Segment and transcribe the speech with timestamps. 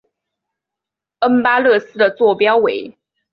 [1.19, 2.97] 恩巴勒斯的座标为。